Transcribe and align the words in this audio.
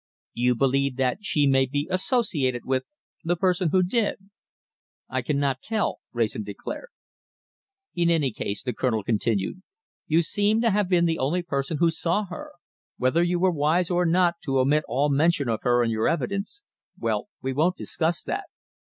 "You 0.33 0.55
believe 0.55 0.95
that 0.97 1.19
she 1.23 1.45
may 1.45 1.67
be 1.67 1.87
associated 1.91 2.65
with 2.65 2.85
the 3.23 3.35
person 3.35 3.69
who 3.69 3.83
did?" 3.83 4.15
"I 5.07 5.21
cannot 5.21 5.61
tell," 5.61 5.99
Wrayson 6.11 6.41
declared. 6.41 6.87
"In 7.93 8.09
any 8.09 8.31
case," 8.31 8.63
the 8.63 8.73
Colonel 8.73 9.03
continued, 9.03 9.61
"you 10.07 10.23
seem 10.23 10.59
to 10.61 10.71
have 10.71 10.89
been 10.89 11.05
the 11.05 11.19
only 11.19 11.43
person 11.43 11.77
who 11.77 11.91
saw 11.91 12.25
her. 12.31 12.53
Whether 12.97 13.21
you 13.21 13.39
were 13.39 13.51
wise 13.51 13.91
or 13.91 14.07
not 14.07 14.41
to 14.45 14.57
omit 14.57 14.85
all 14.87 15.09
mention 15.09 15.47
of 15.47 15.61
her 15.61 15.83
in 15.83 15.91
your 15.91 16.07
evidence 16.07 16.63
well, 16.99 17.27
we 17.43 17.53
won't 17.53 17.77
discuss 17.77 18.23
that. 18.23 18.45